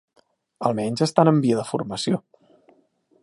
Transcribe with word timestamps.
Almenys 0.69 1.03
estan 1.07 1.31
en 1.33 1.41
via 1.45 1.59
de 1.59 1.65
formació. 1.71 2.21